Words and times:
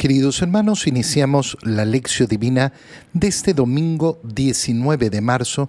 Queridos 0.00 0.40
hermanos, 0.40 0.86
iniciamos 0.86 1.58
la 1.60 1.84
lección 1.84 2.26
divina 2.26 2.72
de 3.12 3.28
este 3.28 3.52
domingo 3.52 4.18
19 4.24 5.10
de 5.10 5.20
marzo, 5.20 5.68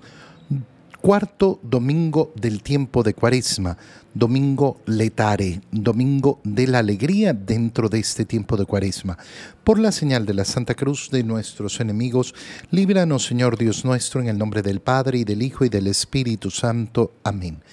cuarto 1.02 1.60
domingo 1.64 2.32
del 2.36 2.62
tiempo 2.62 3.02
de 3.02 3.16
Cuaresma, 3.16 3.76
domingo 4.14 4.82
letare, 4.86 5.62
domingo 5.72 6.40
de 6.44 6.68
la 6.68 6.80
alegría 6.80 7.34
dentro 7.34 7.90
de 7.90 8.00
este 8.00 8.24
tiempo 8.24 8.56
de 8.56 8.66
Cuaresma. 8.66 9.18
Por 9.64 9.80
la 9.80 9.92
señal 9.92 10.28
de 10.28 10.36
la 10.36 10.46
Santa 10.46 10.76
Cruz 10.76 11.10
de 11.10 11.24
nuestros 11.24 11.80
enemigos, 11.80 12.36
líbranos, 12.70 13.26
Señor 13.26 13.58
Dios 13.58 13.84
nuestro, 13.84 14.22
en 14.22 14.28
el 14.28 14.38
nombre 14.38 14.62
del 14.62 14.80
Padre 14.80 15.20
y 15.20 15.24
del 15.24 15.42
Hijo 15.42 15.66
y 15.66 15.70
del 15.70 15.88
Espíritu 15.88 16.52
Santo. 16.52 17.14
Amén. 17.24 17.64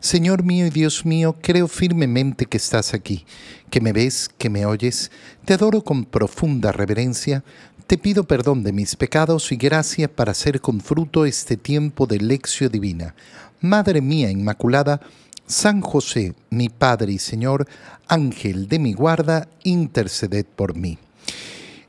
Señor 0.00 0.42
mío 0.42 0.66
y 0.66 0.70
Dios 0.70 1.04
mío, 1.04 1.36
creo 1.42 1.68
firmemente 1.68 2.46
que 2.46 2.56
estás 2.56 2.94
aquí, 2.94 3.26
que 3.68 3.82
me 3.82 3.92
ves, 3.92 4.30
que 4.38 4.48
me 4.48 4.64
oyes. 4.64 5.10
Te 5.44 5.54
adoro 5.54 5.84
con 5.84 6.06
profunda 6.06 6.72
reverencia 6.72 7.44
te 7.88 7.96
pido 7.96 8.24
perdón 8.24 8.64
de 8.64 8.72
mis 8.74 8.96
pecados 8.96 9.50
y 9.50 9.56
gracia 9.56 10.14
para 10.14 10.32
hacer 10.32 10.60
con 10.60 10.82
fruto 10.82 11.24
este 11.24 11.56
tiempo 11.56 12.06
de 12.06 12.20
lección 12.20 12.70
divina. 12.70 13.14
Madre 13.62 14.02
mía 14.02 14.30
Inmaculada, 14.30 15.00
San 15.46 15.80
José, 15.80 16.34
mi 16.50 16.68
Padre 16.68 17.12
y 17.12 17.18
Señor, 17.18 17.66
Ángel 18.06 18.68
de 18.68 18.78
mi 18.78 18.92
guarda, 18.92 19.48
interceded 19.64 20.44
por 20.44 20.76
mí. 20.76 20.98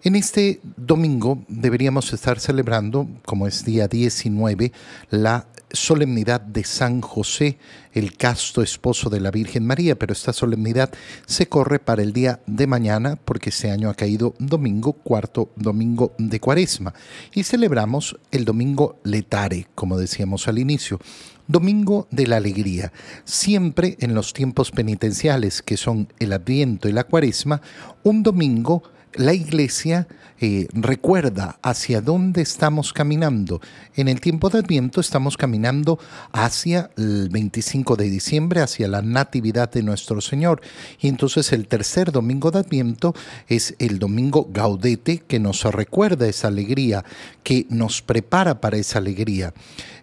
En 0.01 0.15
este 0.15 0.61
domingo 0.77 1.43
deberíamos 1.49 2.13
estar 2.13 2.39
celebrando, 2.39 3.05
como 3.25 3.47
es 3.47 3.65
día 3.65 3.89
19, 3.89 4.71
la 5.09 5.45
solemnidad 5.73 6.39
de 6.39 6.63
San 6.63 7.01
José, 7.01 7.57
el 7.91 8.15
casto 8.15 8.61
esposo 8.61 9.09
de 9.09 9.19
la 9.19 9.29
Virgen 9.29 9.67
María, 9.67 9.99
pero 9.99 10.13
esta 10.13 10.31
solemnidad 10.31 10.89
se 11.25 11.49
corre 11.49 11.79
para 11.79 12.01
el 12.01 12.13
día 12.13 12.39
de 12.47 12.65
mañana 12.65 13.17
porque 13.17 13.49
este 13.49 13.71
año 13.71 13.89
ha 13.89 13.93
caído 13.93 14.35
domingo, 14.39 14.93
cuarto 14.93 15.51
domingo 15.57 16.13
de 16.17 16.39
cuaresma, 16.39 16.93
y 17.33 17.43
celebramos 17.43 18.17
el 18.31 18.45
domingo 18.45 19.01
letare, 19.03 19.67
como 19.75 19.97
decíamos 19.97 20.47
al 20.47 20.59
inicio. 20.59 20.97
Domingo 21.45 22.07
de 22.09 22.27
la 22.27 22.37
Alegría. 22.37 22.93
Siempre 23.25 23.97
en 23.99 24.13
los 24.13 24.31
tiempos 24.31 24.71
penitenciales, 24.71 25.61
que 25.61 25.75
son 25.75 26.07
el 26.19 26.31
Adviento 26.31 26.87
y 26.87 26.93
la 26.93 27.03
Cuaresma, 27.03 27.61
un 28.03 28.23
domingo 28.23 28.83
la 29.13 29.33
iglesia 29.33 30.07
eh, 30.41 30.67
recuerda 30.71 31.59
hacia 31.61 31.99
dónde 31.99 32.41
estamos 32.41 32.93
caminando. 32.93 33.59
En 33.95 34.07
el 34.07 34.21
tiempo 34.21 34.49
de 34.49 34.59
Adviento 34.59 35.01
estamos 35.01 35.35
caminando 35.35 35.99
hacia 36.31 36.91
el 36.95 37.27
25 37.29 37.97
de 37.97 38.09
diciembre, 38.09 38.61
hacia 38.61 38.87
la 38.87 39.01
Natividad 39.01 39.69
de 39.69 39.83
nuestro 39.83 40.21
Señor. 40.21 40.61
Y 41.01 41.09
entonces 41.09 41.51
el 41.51 41.67
tercer 41.67 42.13
domingo 42.13 42.51
de 42.51 42.59
Adviento 42.59 43.13
es 43.47 43.75
el 43.79 43.99
domingo 43.99 44.47
Gaudete, 44.51 45.19
que 45.19 45.39
nos 45.39 45.63
recuerda 45.63 46.27
esa 46.27 46.47
alegría, 46.47 47.03
que 47.43 47.65
nos 47.69 48.01
prepara 48.01 48.61
para 48.61 48.77
esa 48.77 48.99
alegría. 48.99 49.53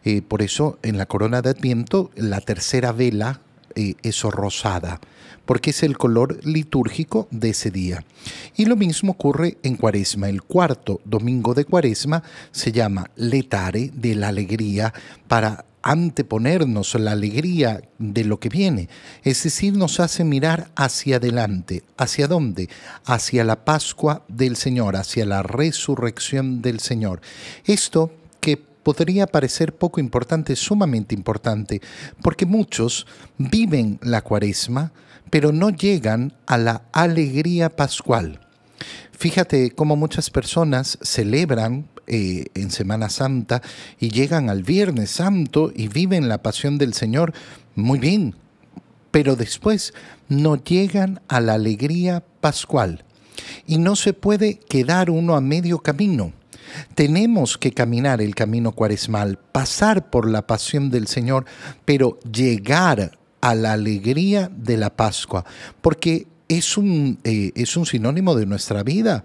Eh, 0.04 0.20
por 0.20 0.42
eso 0.42 0.78
en 0.82 0.98
la 0.98 1.06
corona 1.06 1.40
de 1.40 1.50
Adviento, 1.50 2.10
la 2.14 2.40
tercera 2.42 2.92
vela 2.92 3.40
eh, 3.74 3.94
es 4.02 4.22
rosada 4.22 5.00
porque 5.46 5.70
es 5.70 5.82
el 5.82 5.96
color 5.96 6.44
litúrgico 6.44 7.28
de 7.30 7.50
ese 7.50 7.70
día. 7.70 8.04
Y 8.56 8.66
lo 8.66 8.76
mismo 8.76 9.12
ocurre 9.12 9.56
en 9.62 9.76
Cuaresma. 9.76 10.28
El 10.28 10.42
cuarto 10.42 11.00
domingo 11.04 11.54
de 11.54 11.64
Cuaresma 11.64 12.22
se 12.50 12.72
llama 12.72 13.10
letare 13.16 13.90
de 13.94 14.14
la 14.14 14.28
alegría 14.28 14.92
para 15.28 15.64
anteponernos 15.86 16.96
la 16.96 17.12
alegría 17.12 17.80
de 17.98 18.24
lo 18.24 18.40
que 18.40 18.48
viene. 18.48 18.88
Es 19.22 19.44
decir, 19.44 19.76
nos 19.76 20.00
hace 20.00 20.24
mirar 20.24 20.68
hacia 20.74 21.16
adelante. 21.16 21.84
¿Hacia 21.96 22.26
dónde? 22.26 22.68
Hacia 23.04 23.44
la 23.44 23.64
Pascua 23.64 24.24
del 24.26 24.56
Señor, 24.56 24.96
hacia 24.96 25.24
la 25.24 25.44
resurrección 25.44 26.60
del 26.60 26.80
Señor. 26.80 27.20
Esto 27.64 28.10
podría 28.86 29.26
parecer 29.26 29.74
poco 29.74 29.98
importante, 29.98 30.54
sumamente 30.54 31.12
importante, 31.12 31.80
porque 32.22 32.46
muchos 32.46 33.04
viven 33.36 33.98
la 34.00 34.22
cuaresma, 34.22 34.92
pero 35.28 35.50
no 35.50 35.70
llegan 35.70 36.34
a 36.46 36.56
la 36.56 36.82
alegría 36.92 37.68
pascual. 37.68 38.38
Fíjate 39.10 39.72
cómo 39.72 39.96
muchas 39.96 40.30
personas 40.30 40.98
celebran 41.02 41.88
eh, 42.06 42.44
en 42.54 42.70
Semana 42.70 43.08
Santa 43.08 43.60
y 43.98 44.10
llegan 44.10 44.50
al 44.50 44.62
Viernes 44.62 45.10
Santo 45.10 45.72
y 45.74 45.88
viven 45.88 46.28
la 46.28 46.40
pasión 46.40 46.78
del 46.78 46.94
Señor 46.94 47.32
muy 47.74 47.98
bien, 47.98 48.36
pero 49.10 49.34
después 49.34 49.94
no 50.28 50.62
llegan 50.62 51.20
a 51.26 51.40
la 51.40 51.54
alegría 51.54 52.22
pascual. 52.40 53.02
Y 53.66 53.78
no 53.78 53.96
se 53.96 54.12
puede 54.12 54.60
quedar 54.60 55.10
uno 55.10 55.34
a 55.34 55.40
medio 55.40 55.80
camino. 55.80 56.32
Tenemos 56.94 57.58
que 57.58 57.72
caminar 57.72 58.20
el 58.20 58.34
camino 58.34 58.72
cuaresmal, 58.72 59.38
pasar 59.52 60.10
por 60.10 60.28
la 60.28 60.46
pasión 60.46 60.90
del 60.90 61.06
Señor, 61.06 61.44
pero 61.84 62.18
llegar 62.20 63.18
a 63.40 63.54
la 63.54 63.72
alegría 63.72 64.50
de 64.54 64.76
la 64.76 64.90
Pascua, 64.90 65.44
porque 65.80 66.26
es 66.48 66.76
un, 66.76 67.18
eh, 67.24 67.52
es 67.54 67.76
un 67.76 67.86
sinónimo 67.86 68.34
de 68.34 68.46
nuestra 68.46 68.82
vida. 68.82 69.24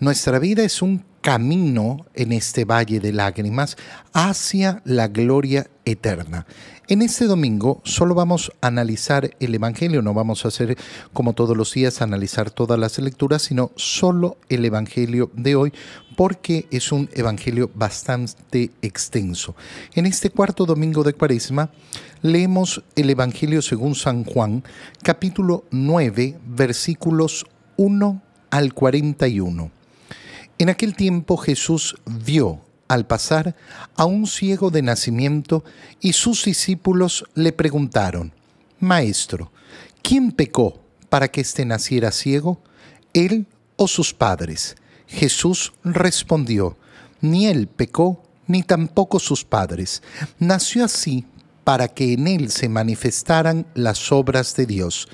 Nuestra 0.00 0.38
vida 0.38 0.62
es 0.64 0.82
un 0.82 1.04
camino 1.24 2.04
en 2.12 2.32
este 2.32 2.66
valle 2.66 3.00
de 3.00 3.10
lágrimas 3.10 3.78
hacia 4.12 4.82
la 4.84 5.08
gloria 5.08 5.70
eterna. 5.86 6.46
En 6.86 7.00
este 7.00 7.24
domingo 7.24 7.80
solo 7.82 8.14
vamos 8.14 8.52
a 8.60 8.66
analizar 8.66 9.30
el 9.40 9.54
Evangelio, 9.54 10.02
no 10.02 10.12
vamos 10.12 10.44
a 10.44 10.48
hacer 10.48 10.76
como 11.14 11.32
todos 11.32 11.56
los 11.56 11.72
días 11.72 12.02
analizar 12.02 12.50
todas 12.50 12.78
las 12.78 12.98
lecturas, 12.98 13.40
sino 13.40 13.70
solo 13.74 14.36
el 14.50 14.66
Evangelio 14.66 15.30
de 15.32 15.56
hoy, 15.56 15.72
porque 16.14 16.66
es 16.70 16.92
un 16.92 17.08
Evangelio 17.14 17.70
bastante 17.74 18.72
extenso. 18.82 19.56
En 19.94 20.04
este 20.04 20.28
cuarto 20.28 20.66
domingo 20.66 21.02
de 21.04 21.14
Cuaresma 21.14 21.70
leemos 22.20 22.84
el 22.96 23.08
Evangelio 23.08 23.62
según 23.62 23.94
San 23.94 24.24
Juan, 24.24 24.62
capítulo 25.02 25.64
9, 25.70 26.38
versículos 26.44 27.46
1 27.78 28.20
al 28.54 28.72
41. 28.72 29.72
En 30.58 30.68
aquel 30.68 30.94
tiempo 30.94 31.36
Jesús 31.36 31.96
vio 32.06 32.60
al 32.86 33.04
pasar 33.04 33.56
a 33.96 34.04
un 34.04 34.28
ciego 34.28 34.70
de 34.70 34.80
nacimiento 34.80 35.64
y 36.00 36.12
sus 36.12 36.44
discípulos 36.44 37.24
le 37.34 37.50
preguntaron, 37.50 38.32
Maestro, 38.78 39.50
¿quién 40.02 40.30
pecó 40.30 40.80
para 41.08 41.26
que 41.26 41.40
éste 41.40 41.64
naciera 41.64 42.12
ciego? 42.12 42.62
¿Él 43.12 43.48
o 43.74 43.88
sus 43.88 44.14
padres? 44.14 44.76
Jesús 45.08 45.72
respondió, 45.82 46.76
ni 47.20 47.48
él 47.48 47.66
pecó, 47.66 48.22
ni 48.46 48.62
tampoco 48.62 49.18
sus 49.18 49.44
padres. 49.44 50.00
Nació 50.38 50.84
así 50.84 51.26
para 51.64 51.88
que 51.88 52.12
en 52.12 52.28
él 52.28 52.50
se 52.50 52.68
manifestaran 52.68 53.66
las 53.74 54.12
obras 54.12 54.54
de 54.54 54.66
Dios. 54.66 55.08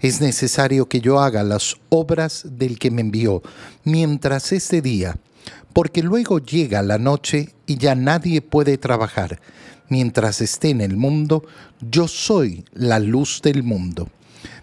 Es 0.00 0.20
necesario 0.20 0.88
que 0.88 1.00
yo 1.00 1.20
haga 1.20 1.42
las 1.42 1.76
obras 1.88 2.44
del 2.44 2.78
que 2.78 2.90
me 2.90 3.00
envió, 3.00 3.42
mientras 3.84 4.52
este 4.52 4.80
día 4.82 5.16
porque 5.74 6.02
luego 6.02 6.38
llega 6.38 6.82
la 6.82 6.98
noche 6.98 7.50
y 7.66 7.76
ya 7.76 7.94
nadie 7.94 8.40
puede 8.40 8.78
trabajar. 8.78 9.40
Mientras 9.88 10.40
esté 10.40 10.70
en 10.70 10.80
el 10.80 10.96
mundo, 10.96 11.44
yo 11.80 12.08
soy 12.08 12.64
la 12.72 13.00
luz 13.00 13.42
del 13.42 13.62
mundo. 13.64 14.08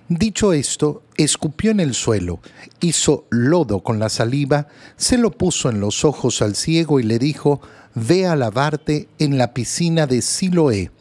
Dicho 0.08 0.52
esto, 0.54 1.04
escupió 1.18 1.72
en 1.72 1.80
el 1.80 1.94
suelo, 1.94 2.40
hizo 2.80 3.26
lodo 3.30 3.82
con 3.82 4.00
la 4.00 4.10
saliva, 4.10 4.68
se 4.96 5.18
lo 5.18 5.32
puso 5.32 5.70
en 5.70 5.80
los 5.80 6.04
ojos 6.04 6.42
al 6.42 6.56
ciego 6.56 7.00
y 7.00 7.04
le 7.04 7.20
dijo, 7.20 7.62
Ve 7.94 8.26
a 8.26 8.38
lavarte 8.38 9.10
en 9.20 9.38
la 9.38 9.54
piscina 9.54 10.08
de 10.08 10.22
Siloé, 10.22 10.92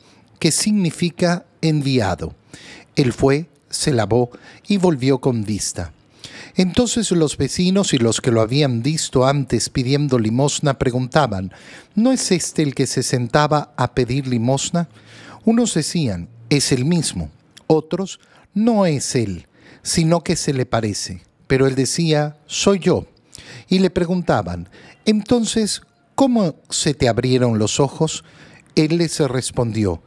que 0.41 0.51
significa 0.51 1.45
enviado. 1.61 2.35
Él 2.97 3.13
fue, 3.13 3.47
se 3.69 3.93
lavó 3.93 4.31
y 4.67 4.79
volvió 4.79 5.21
con 5.21 5.45
vista. 5.45 5.93
Entonces 6.57 7.13
los 7.13 7.37
vecinos 7.37 7.95
y 7.95 7.99
los 7.99 8.21
que 8.21 8.33
lo 8.33 8.41
habían 8.41 8.83
visto 8.83 9.25
antes 9.25 9.69
pidiendo 9.69 10.19
limosna 10.19 10.79
preguntaban, 10.79 11.53
¿no 11.95 12.11
es 12.11 12.33
este 12.33 12.63
el 12.63 12.75
que 12.75 12.89
se 12.89 13.05
sentaba 13.05 13.73
a 13.77 13.95
pedir 13.95 14.27
limosna? 14.27 14.89
Unos 15.45 15.75
decían, 15.75 16.29
es 16.49 16.73
el 16.73 16.85
mismo. 16.85 17.31
Otros, 17.69 18.19
no 18.53 18.85
es 18.87 19.15
él, 19.15 19.47
sino 19.83 20.25
que 20.25 20.35
se 20.37 20.53
le 20.53 20.67
parece. 20.67 21.23
Pero 21.47 21.67
él 21.67 21.77
decía, 21.77 22.37
soy 22.47 22.81
yo. 22.81 23.07
Y 23.69 23.79
le 23.79 23.91
preguntaban, 23.91 24.69
entonces, 25.05 25.83
¿cómo 26.15 26.57
se 26.69 26.95
te 26.95 27.09
abrieron 27.09 27.59
los 27.59 27.79
ojos? 27.79 28.25
Él 28.75 28.99
les 28.99 29.19
respondió, 29.21 30.03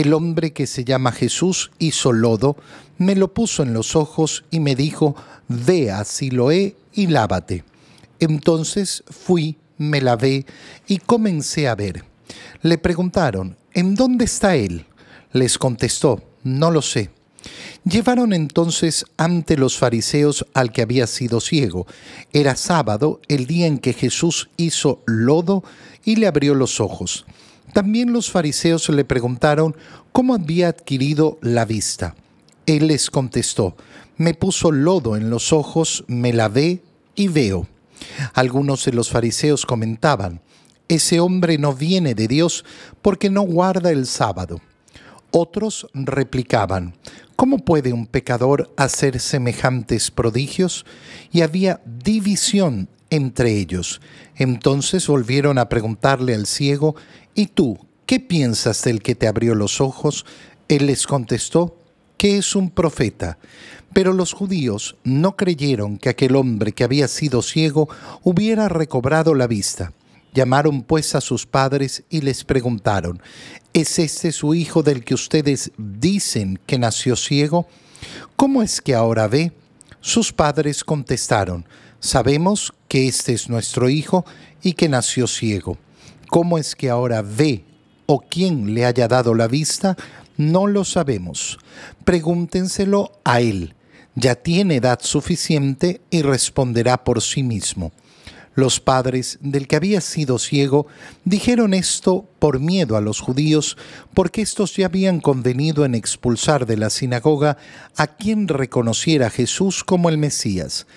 el 0.00 0.14
hombre 0.14 0.52
que 0.52 0.68
se 0.68 0.84
llama 0.84 1.10
Jesús 1.10 1.72
hizo 1.80 2.12
lodo, 2.12 2.56
me 2.98 3.16
lo 3.16 3.34
puso 3.34 3.64
en 3.64 3.72
los 3.72 3.96
ojos 3.96 4.44
y 4.48 4.60
me 4.60 4.76
dijo, 4.76 5.16
ve 5.48 5.90
a 5.90 6.04
Siloé 6.04 6.76
y 6.92 7.08
lávate. 7.08 7.64
Entonces 8.20 9.02
fui, 9.10 9.56
me 9.76 10.00
lavé 10.00 10.46
y 10.86 10.98
comencé 10.98 11.66
a 11.66 11.74
ver. 11.74 12.04
Le 12.62 12.78
preguntaron, 12.78 13.56
¿en 13.74 13.96
dónde 13.96 14.26
está 14.26 14.54
él? 14.54 14.86
Les 15.32 15.58
contestó, 15.58 16.22
no 16.44 16.70
lo 16.70 16.80
sé. 16.80 17.10
Llevaron 17.84 18.32
entonces 18.32 19.04
ante 19.16 19.56
los 19.56 19.78
fariseos 19.78 20.46
al 20.54 20.70
que 20.70 20.82
había 20.82 21.08
sido 21.08 21.40
ciego. 21.40 21.88
Era 22.32 22.54
sábado, 22.54 23.20
el 23.26 23.46
día 23.46 23.66
en 23.66 23.78
que 23.78 23.94
Jesús 23.94 24.48
hizo 24.56 25.02
lodo 25.06 25.64
y 26.04 26.16
le 26.16 26.28
abrió 26.28 26.54
los 26.54 26.80
ojos. 26.80 27.26
También 27.72 28.12
los 28.12 28.30
fariseos 28.30 28.88
le 28.88 29.04
preguntaron 29.04 29.76
cómo 30.12 30.34
había 30.34 30.68
adquirido 30.68 31.38
la 31.42 31.64
vista. 31.64 32.14
Él 32.66 32.88
les 32.88 33.10
contestó, 33.10 33.76
me 34.16 34.34
puso 34.34 34.72
lodo 34.72 35.16
en 35.16 35.30
los 35.30 35.52
ojos, 35.52 36.04
me 36.06 36.32
lavé 36.32 36.82
y 37.14 37.28
veo. 37.28 37.66
Algunos 38.34 38.84
de 38.84 38.92
los 38.92 39.10
fariseos 39.10 39.64
comentaban, 39.64 40.40
ese 40.88 41.20
hombre 41.20 41.58
no 41.58 41.74
viene 41.74 42.14
de 42.14 42.28
Dios 42.28 42.64
porque 43.02 43.30
no 43.30 43.42
guarda 43.42 43.90
el 43.90 44.06
sábado. 44.06 44.60
Otros 45.30 45.86
replicaban, 45.92 46.94
¿cómo 47.36 47.58
puede 47.58 47.92
un 47.92 48.06
pecador 48.06 48.72
hacer 48.76 49.20
semejantes 49.20 50.10
prodigios? 50.10 50.86
Y 51.30 51.42
había 51.42 51.80
división 51.84 52.88
entre 53.10 53.52
ellos. 53.52 54.00
Entonces 54.36 55.06
volvieron 55.06 55.58
a 55.58 55.68
preguntarle 55.68 56.34
al 56.34 56.46
ciego, 56.46 56.96
¿y 57.38 57.46
tú 57.46 57.78
qué 58.04 58.18
piensas 58.18 58.82
del 58.82 59.00
que 59.00 59.14
te 59.14 59.28
abrió 59.28 59.54
los 59.54 59.80
ojos? 59.80 60.26
Él 60.66 60.86
les 60.86 61.06
contestó, 61.06 61.76
que 62.16 62.36
es 62.36 62.56
un 62.56 62.68
profeta. 62.68 63.38
Pero 63.92 64.12
los 64.12 64.32
judíos 64.32 64.96
no 65.04 65.36
creyeron 65.36 65.98
que 65.98 66.08
aquel 66.08 66.34
hombre 66.34 66.72
que 66.72 66.82
había 66.82 67.06
sido 67.06 67.42
ciego 67.42 67.88
hubiera 68.24 68.68
recobrado 68.68 69.36
la 69.36 69.46
vista. 69.46 69.92
Llamaron 70.34 70.82
pues 70.82 71.14
a 71.14 71.20
sus 71.20 71.46
padres 71.46 72.02
y 72.10 72.22
les 72.22 72.42
preguntaron, 72.42 73.22
¿es 73.72 74.00
este 74.00 74.32
su 74.32 74.52
hijo 74.52 74.82
del 74.82 75.04
que 75.04 75.14
ustedes 75.14 75.70
dicen 75.78 76.58
que 76.66 76.76
nació 76.76 77.14
ciego? 77.14 77.68
¿Cómo 78.34 78.64
es 78.64 78.80
que 78.80 78.96
ahora 78.96 79.28
ve? 79.28 79.52
Sus 80.00 80.32
padres 80.32 80.82
contestaron, 80.82 81.66
sabemos 82.00 82.74
que 82.88 83.06
este 83.06 83.32
es 83.32 83.48
nuestro 83.48 83.88
hijo 83.88 84.26
y 84.60 84.72
que 84.72 84.88
nació 84.88 85.28
ciego. 85.28 85.78
¿Cómo 86.28 86.58
es 86.58 86.76
que 86.76 86.90
ahora 86.90 87.22
ve 87.22 87.64
o 88.06 88.20
quién 88.20 88.74
le 88.74 88.84
haya 88.84 89.08
dado 89.08 89.34
la 89.34 89.48
vista? 89.48 89.96
No 90.36 90.66
lo 90.66 90.84
sabemos. 90.84 91.58
Pregúntenselo 92.04 93.12
a 93.24 93.40
él. 93.40 93.74
Ya 94.14 94.34
tiene 94.34 94.76
edad 94.76 95.00
suficiente 95.02 96.00
y 96.10 96.22
responderá 96.22 97.02
por 97.04 97.22
sí 97.22 97.42
mismo. 97.42 97.92
Los 98.54 98.80
padres 98.80 99.38
del 99.40 99.68
que 99.68 99.76
había 99.76 100.00
sido 100.00 100.38
ciego 100.38 100.88
dijeron 101.24 101.74
esto 101.74 102.26
por 102.40 102.58
miedo 102.58 102.96
a 102.96 103.00
los 103.00 103.20
judíos, 103.20 103.76
porque 104.14 104.42
éstos 104.42 104.74
ya 104.74 104.86
habían 104.86 105.20
convenido 105.20 105.84
en 105.84 105.94
expulsar 105.94 106.66
de 106.66 106.76
la 106.76 106.90
sinagoga 106.90 107.56
a 107.96 108.08
quien 108.08 108.48
reconociera 108.48 109.28
a 109.28 109.30
Jesús 109.30 109.84
como 109.84 110.08
el 110.08 110.18
Mesías. 110.18 110.88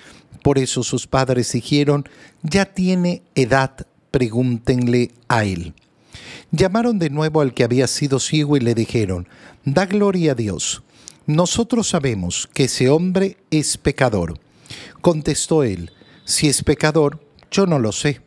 Por 0.41 0.57
eso 0.57 0.81
sus 0.81 1.05
padres 1.05 1.51
dijeron, 1.51 2.09
ya 2.41 2.65
tiene 2.65 3.21
edad, 3.35 3.85
pregúntenle 4.11 5.11
a 5.27 5.45
él. 5.45 5.73
Llamaron 6.51 6.99
de 6.99 7.09
nuevo 7.09 7.41
al 7.41 7.53
que 7.53 7.63
había 7.63 7.87
sido 7.87 8.19
ciego 8.19 8.57
y 8.57 8.59
le 8.59 8.75
dijeron, 8.75 9.27
da 9.63 9.85
gloria 9.85 10.33
a 10.33 10.35
Dios. 10.35 10.83
Nosotros 11.25 11.89
sabemos 11.89 12.49
que 12.53 12.65
ese 12.65 12.89
hombre 12.89 13.37
es 13.51 13.77
pecador. 13.77 14.39
Contestó 15.01 15.63
él, 15.63 15.91
si 16.25 16.47
es 16.47 16.63
pecador, 16.63 17.23
yo 17.49 17.65
no 17.65 17.79
lo 17.79 17.91
sé. 17.91 18.21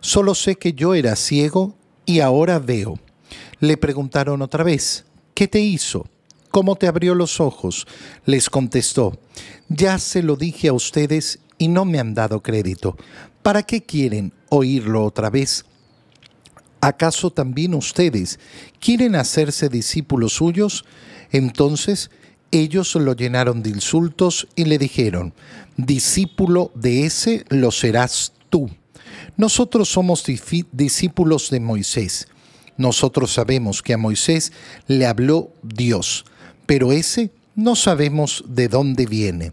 Solo 0.00 0.34
sé 0.34 0.56
que 0.56 0.72
yo 0.74 0.94
era 0.94 1.16
ciego 1.16 1.74
y 2.04 2.20
ahora 2.20 2.58
veo. 2.58 2.98
Le 3.60 3.76
preguntaron 3.76 4.42
otra 4.42 4.64
vez, 4.64 5.04
¿qué 5.34 5.48
te 5.48 5.60
hizo? 5.60 6.06
¿Cómo 6.50 6.76
te 6.76 6.88
abrió 6.88 7.14
los 7.14 7.40
ojos? 7.40 7.86
Les 8.26 8.50
contestó, 8.50 9.18
ya 9.68 9.98
se 9.98 10.22
lo 10.22 10.36
dije 10.36 10.68
a 10.68 10.72
ustedes 10.72 11.38
y 11.58 11.68
no 11.68 11.84
me 11.84 12.00
han 12.00 12.14
dado 12.14 12.42
crédito. 12.42 12.96
¿Para 13.42 13.62
qué 13.62 13.82
quieren 13.82 14.34
oírlo 14.50 15.02
otra 15.04 15.30
vez? 15.30 15.64
¿Acaso 16.82 17.30
también 17.30 17.74
ustedes 17.74 18.38
quieren 18.78 19.14
hacerse 19.14 19.70
discípulos 19.70 20.34
suyos? 20.34 20.84
Entonces 21.30 22.10
ellos 22.50 22.94
lo 22.96 23.14
llenaron 23.14 23.62
de 23.62 23.70
insultos 23.70 24.46
y 24.56 24.64
le 24.64 24.76
dijeron, 24.76 25.32
discípulo 25.78 26.70
de 26.74 27.06
ese 27.06 27.44
lo 27.48 27.70
serás 27.70 28.34
tú. 28.50 28.68
Nosotros 29.38 29.88
somos 29.88 30.24
discípulos 30.72 31.48
de 31.48 31.60
Moisés. 31.60 32.28
Nosotros 32.76 33.32
sabemos 33.32 33.82
que 33.82 33.94
a 33.94 33.98
Moisés 33.98 34.52
le 34.86 35.06
habló 35.06 35.52
Dios, 35.62 36.26
pero 36.66 36.92
ese 36.92 37.30
no 37.54 37.74
sabemos 37.74 38.44
de 38.46 38.68
dónde 38.68 39.06
viene. 39.06 39.52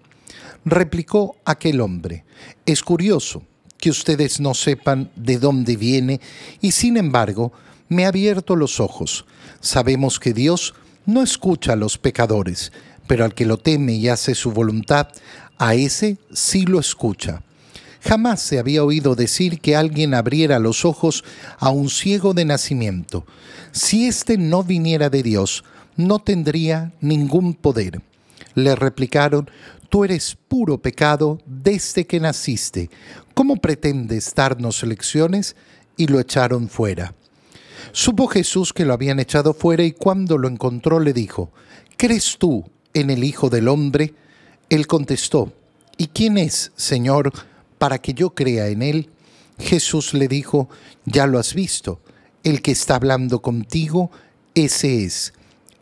Replicó 0.66 1.38
aquel 1.46 1.80
hombre, 1.80 2.26
es 2.66 2.82
curioso 2.84 3.44
ustedes 3.90 4.40
no 4.40 4.54
sepan 4.54 5.10
de 5.16 5.38
dónde 5.38 5.76
viene 5.76 6.22
y 6.62 6.72
sin 6.72 6.98
embargo 6.98 7.52
me 7.90 8.06
ha 8.06 8.10
abierto 8.10 8.56
los 8.56 8.80
ojos. 8.80 9.26
Sabemos 9.62 10.20
que 10.20 10.34
Dios 10.34 10.74
no 11.06 11.24
escucha 11.24 11.74
a 11.74 11.78
los 11.78 11.98
pecadores, 11.98 12.72
pero 13.08 13.26
al 13.26 13.34
que 13.34 13.46
lo 13.46 13.58
teme 13.58 13.94
y 13.94 14.10
hace 14.10 14.36
su 14.36 14.52
voluntad, 14.52 15.08
a 15.58 15.74
ese 15.74 16.18
sí 16.32 16.66
lo 16.66 16.80
escucha. 16.80 17.42
Jamás 18.02 18.42
se 18.42 18.60
había 18.60 18.84
oído 18.84 19.16
decir 19.16 19.60
que 19.60 19.76
alguien 19.76 20.14
abriera 20.14 20.60
los 20.60 20.86
ojos 20.86 21.24
a 21.58 21.70
un 21.72 21.90
ciego 21.90 22.34
de 22.34 22.46
nacimiento. 22.46 23.26
Si 23.72 24.08
éste 24.08 24.38
no 24.38 24.64
viniera 24.64 25.10
de 25.10 25.24
Dios, 25.24 25.64
no 25.96 26.20
tendría 26.20 26.94
ningún 27.02 27.54
poder. 27.54 28.02
Le 28.54 28.76
replicaron, 28.76 29.50
tú 29.90 30.04
eres 30.04 30.38
puro 30.48 30.78
pecado 30.78 31.40
desde 31.46 32.06
que 32.06 32.20
naciste. 32.20 32.90
¿Cómo 33.34 33.58
pretendes 33.58 34.34
darnos 34.36 34.84
lecciones? 34.84 35.56
Y 35.96 36.08
lo 36.08 36.20
echaron 36.20 36.70
fuera. 36.70 37.14
Supo 37.92 38.28
Jesús 38.28 38.74
que 38.74 38.86
lo 38.86 38.94
habían 38.94 39.20
echado 39.20 39.54
fuera 39.54 39.84
y 39.84 39.92
cuando 39.92 40.38
lo 40.38 40.48
encontró 40.48 41.00
le 41.00 41.14
dijo, 41.14 41.52
¿crees 41.96 42.38
tú 42.38 42.70
en 42.94 43.10
el 43.10 43.24
Hijo 43.24 43.50
del 43.50 43.68
Hombre? 43.68 44.14
Él 44.70 44.88
contestó, 44.88 45.54
¿y 45.98 46.08
quién 46.08 46.38
es, 46.38 46.72
Señor? 46.76 47.32
para 47.78 48.00
que 48.00 48.14
yo 48.14 48.32
crea 48.32 48.68
en 48.68 48.82
él? 48.82 49.10
Jesús 49.60 50.14
le 50.14 50.28
dijo, 50.28 50.70
ya 51.06 51.26
lo 51.26 51.40
has 51.40 51.54
visto, 51.54 52.00
el 52.44 52.62
que 52.62 52.72
está 52.72 52.96
hablando 52.96 53.42
contigo, 53.42 54.12
ese 54.54 55.04
es. 55.04 55.34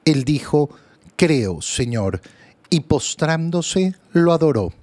Él 0.05 0.23
dijo, 0.23 0.69
creo, 1.15 1.61
Señor, 1.61 2.21
y 2.69 2.81
postrándose 2.81 3.95
lo 4.13 4.33
adoró. 4.33 4.73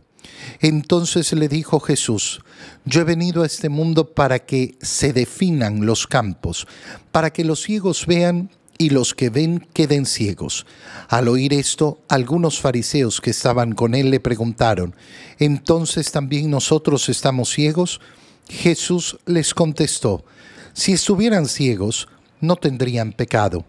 Entonces 0.61 1.33
le 1.33 1.49
dijo 1.49 1.81
Jesús, 1.81 2.41
yo 2.85 3.01
he 3.01 3.05
venido 3.05 3.43
a 3.43 3.47
este 3.47 3.69
mundo 3.69 4.13
para 4.15 4.41
que 4.41 4.77
se 4.81 5.13
definan 5.13 5.87
los 5.87 6.07
campos, 6.07 6.67
para 7.11 7.33
que 7.33 7.45
los 7.45 7.63
ciegos 7.63 8.07
vean 8.07 8.51
y 8.79 8.91
los 8.91 9.15
que 9.15 9.31
ven 9.31 9.67
queden 9.73 10.07
ciegos. 10.07 10.67
Al 11.09 11.29
oír 11.29 11.53
esto, 11.53 12.01
algunos 12.09 12.61
fariseos 12.61 13.21
que 13.21 13.31
estaban 13.31 13.73
con 13.73 13.95
él 13.95 14.11
le 14.11 14.21
preguntaron, 14.21 14.95
¿entonces 15.39 16.11
también 16.11 16.51
nosotros 16.51 17.09
estamos 17.09 17.51
ciegos? 17.51 18.01
Jesús 18.49 19.19
les 19.27 19.55
contestó, 19.55 20.25
si 20.73 20.93
estuvieran 20.93 21.47
ciegos, 21.47 22.09
no 22.41 22.57
tendrían 22.57 23.13
pecado, 23.13 23.65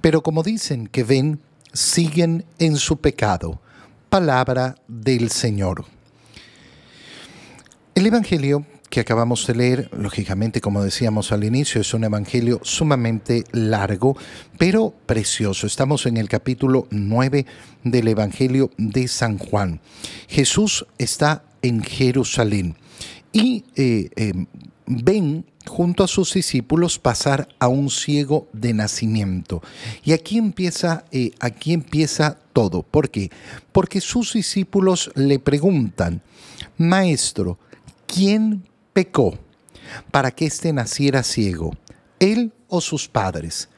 pero 0.00 0.22
como 0.22 0.42
dicen 0.42 0.86
que 0.86 1.04
ven, 1.04 1.40
siguen 1.76 2.44
en 2.58 2.76
su 2.76 2.96
pecado. 2.98 3.60
Palabra 4.08 4.76
del 4.88 5.30
Señor. 5.30 5.84
El 7.94 8.06
Evangelio 8.06 8.66
que 8.90 9.00
acabamos 9.00 9.46
de 9.46 9.54
leer, 9.54 9.90
lógicamente, 9.92 10.60
como 10.60 10.82
decíamos 10.82 11.32
al 11.32 11.44
inicio, 11.44 11.80
es 11.80 11.92
un 11.92 12.04
evangelio 12.04 12.60
sumamente 12.62 13.44
largo, 13.52 14.16
pero 14.58 14.94
precioso. 15.06 15.66
Estamos 15.66 16.06
en 16.06 16.16
el 16.16 16.28
capítulo 16.28 16.86
9 16.90 17.46
del 17.84 18.08
Evangelio 18.08 18.70
de 18.78 19.08
San 19.08 19.38
Juan. 19.38 19.80
Jesús 20.28 20.86
está 20.98 21.44
en 21.62 21.82
Jerusalén 21.82 22.76
y 23.32 23.64
eh, 23.74 24.10
em, 24.16 24.46
ven 24.86 25.46
junto 25.66 26.04
a 26.04 26.08
sus 26.08 26.34
discípulos 26.34 26.98
pasar 26.98 27.48
a 27.58 27.68
un 27.68 27.90
ciego 27.90 28.48
de 28.52 28.72
nacimiento. 28.72 29.62
Y 30.04 30.12
aquí 30.12 30.38
empieza, 30.38 31.04
eh, 31.10 31.32
aquí 31.40 31.72
empieza 31.72 32.38
todo. 32.52 32.82
¿Por 32.82 33.10
qué? 33.10 33.30
Porque 33.72 34.00
sus 34.00 34.32
discípulos 34.32 35.10
le 35.14 35.38
preguntan, 35.38 36.22
Maestro, 36.78 37.58
¿quién 38.06 38.64
pecó 38.92 39.38
para 40.10 40.30
que 40.30 40.46
éste 40.46 40.72
naciera 40.72 41.22
ciego? 41.22 41.72
¿Él 42.20 42.52
o 42.68 42.80
sus 42.80 43.08
padres? 43.08 43.68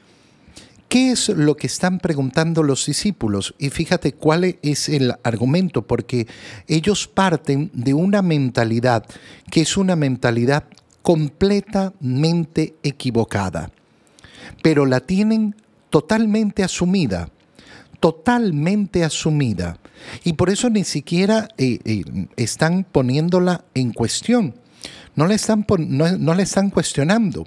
¿Qué 0.89 1.11
es 1.11 1.29
lo 1.29 1.55
que 1.55 1.67
están 1.67 1.99
preguntando 1.99 2.63
los 2.63 2.87
discípulos? 2.87 3.55
Y 3.59 3.69
fíjate 3.69 4.13
cuál 4.15 4.59
es 4.63 4.89
el 4.89 5.15
argumento, 5.23 5.87
porque 5.87 6.27
ellos 6.67 7.07
parten 7.07 7.71
de 7.75 7.93
una 7.93 8.23
mentalidad 8.23 9.05
que 9.51 9.61
es 9.61 9.77
una 9.77 9.97
mentalidad 9.97 10.65
completamente 11.09 12.75
equivocada, 12.83 13.71
pero 14.63 14.85
la 14.85 15.01
tienen 15.01 15.57
totalmente 15.89 16.63
asumida. 16.63 17.31
totalmente 17.99 19.03
asumida 19.03 19.79
y 20.23 20.35
por 20.35 20.51
eso 20.51 20.69
ni 20.69 20.85
siquiera 20.85 21.49
eh, 21.57 21.79
eh, 21.85 22.05
están 22.37 22.85
poniéndola 22.85 23.65
en 23.75 23.93
cuestión. 23.95 24.55
No 25.17 25.27
le, 25.27 25.35
están 25.35 25.65
no, 25.79 26.35
le 26.35 26.43
están 26.43 26.69
cuestionando. 26.69 27.47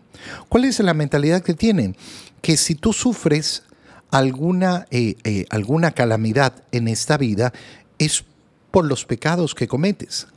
¿Cuál 0.49 0.65
es 0.65 0.79
la 0.79 0.95
mentalidad 0.95 1.43
que 1.43 1.53
tienen? 1.53 1.95
Que 2.41 2.57
si 2.57 2.73
tú 2.73 2.93
sufres 2.93 3.63
alguna, 4.09 4.87
eh, 4.89 5.45
alguna 5.51 5.91
calamidad 5.91 6.63
en 6.71 6.87
esta 6.87 7.15
vida, 7.15 7.53
es 7.99 8.25
por 8.71 8.85
los 8.85 9.05
pecados 9.05 9.53
que 9.53 9.67
cometes. 9.67 10.27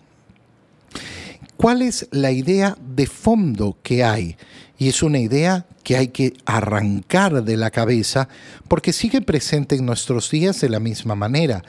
¿Cuál 1.57 1.83
es 1.83 2.09
la 2.11 2.33
idea 2.33 2.77
de 2.81 3.07
fondo 3.07 3.77
que 3.83 4.05
hay? 4.05 4.37
Y 4.79 4.89
es 4.89 5.03
una 5.03 5.19
idea 5.19 5.67
que 5.83 5.97
hay 5.97 6.09
que 6.09 6.35
arrancar 6.45 7.45
de 7.45 7.57
la 7.57 7.71
cabeza 7.71 8.29
porque 8.69 8.93
sigue 8.93 9.21
presente 9.21 9.77
en 9.77 9.87
nuestros 9.87 10.31
días 10.31 10.61
de 10.61 10.69
la 10.69 10.81
misma 10.81 11.15
manera, 11.15 11.63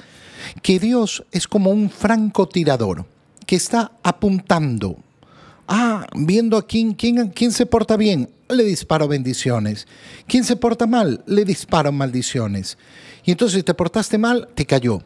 que 0.62 0.80
Dios 0.80 1.24
es 1.32 1.48
como 1.48 1.70
un 1.70 1.90
francotirador 1.90 3.06
que 3.46 3.56
está 3.56 3.92
apuntando. 4.04 4.98
Ah, 5.68 6.06
viendo 6.16 6.58
a 6.58 6.66
quién, 6.66 6.94
quién, 6.94 7.30
quién 7.30 7.52
se 7.52 7.66
porta 7.66 7.98
bien, 7.98 8.30
le 8.50 8.64
disparo 8.64 9.08
bendiciones. 9.08 9.88
¿Quién 10.28 10.44
se 10.44 10.56
porta 10.56 10.88
mal? 10.88 11.24
Le 11.26 11.46
disparo 11.46 11.92
maldiciones. 11.92 12.78
Y 13.24 13.32
entonces 13.32 13.58
si 13.58 13.64
te 13.64 13.74
portaste 13.74 14.18
mal, 14.18 14.48
te 14.54 14.66
cayó. 14.66 15.02